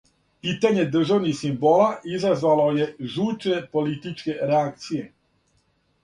[0.43, 5.05] Питање државних симбола изазвало је жучне политичке реакције.